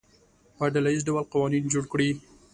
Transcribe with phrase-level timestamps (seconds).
[0.57, 2.09] په ډله ییز ډول قوانین جوړ کړي.